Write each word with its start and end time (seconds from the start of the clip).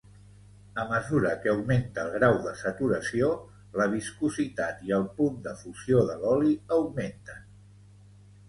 A 0.83 0.85
mesura 0.91 1.33
que 1.43 1.49
augmenta 1.51 2.01
el 2.05 2.09
grau 2.15 2.39
de 2.45 2.53
saturació, 2.63 3.29
la 3.81 3.87
viscositat 3.93 4.83
i 4.89 4.97
el 5.01 5.07
punt 5.21 5.39
de 5.49 5.55
fusió 5.63 6.03
de 6.09 6.17
l'oli 6.25 6.57
augmenten. 6.81 7.49